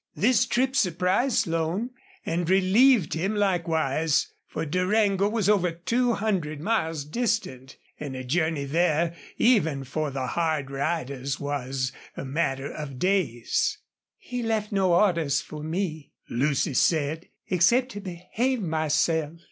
This 0.15 0.47
trip 0.47 0.75
surprised 0.75 1.37
Slone 1.37 1.91
and 2.25 2.49
relieved 2.49 3.13
him 3.13 3.35
likewise, 3.35 4.33
for 4.47 4.65
Durango 4.65 5.29
was 5.29 5.47
over 5.47 5.69
two 5.71 6.13
hundred 6.13 6.59
miles 6.59 7.05
distant, 7.05 7.77
and 7.99 8.15
a 8.15 8.23
journey 8.23 8.65
there 8.65 9.13
even 9.37 9.83
for 9.83 10.09
the 10.09 10.25
hard 10.25 10.71
riders 10.71 11.39
was 11.39 11.91
a 12.17 12.25
matter 12.25 12.73
of 12.73 12.97
days. 12.97 13.77
"He 14.17 14.41
left 14.41 14.71
no 14.71 14.95
orders 14.95 15.39
for 15.39 15.61
me," 15.61 16.13
Lucy 16.31 16.73
said, 16.73 17.27
"except 17.49 17.89
to 17.89 17.99
behave 17.99 18.59
myself.... 18.59 19.33